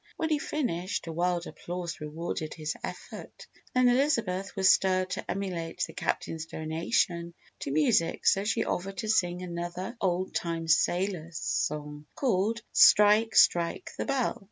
When 0.17 0.29
he 0.29 0.39
finished, 0.39 1.05
a 1.05 1.11
wild 1.11 1.45
applause 1.45 2.01
rewarded 2.01 2.55
his 2.55 2.73
effort. 2.83 3.45
Then 3.75 3.87
Elizabeth 3.87 4.55
was 4.55 4.71
stirred 4.71 5.11
to 5.11 5.29
emulate 5.29 5.83
the 5.85 5.93
Captain's 5.93 6.47
donation 6.47 7.35
to 7.59 7.69
music 7.71 8.25
so 8.25 8.43
she 8.43 8.65
offered 8.65 8.97
to 8.97 9.07
sing 9.07 9.43
another 9.43 9.95
old 10.01 10.33
time 10.33 10.67
sailors' 10.67 11.37
song 11.37 12.07
called 12.15 12.63
"Strike, 12.73 13.35
Strike 13.35 13.91
the 13.95 14.05
Bell." 14.05 14.39